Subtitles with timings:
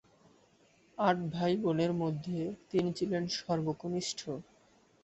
[0.97, 2.39] আট ভাই-বোনের মধ্যে
[2.69, 4.19] তিনি ছিলেন সর্বকনিষ্ঠ।